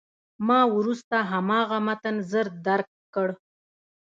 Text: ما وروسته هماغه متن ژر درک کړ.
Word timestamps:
ما 0.47 0.59
وروسته 0.75 1.17
هماغه 1.31 1.77
متن 1.87 2.15
ژر 2.29 2.47
درک 2.67 2.89
کړ. 3.13 3.29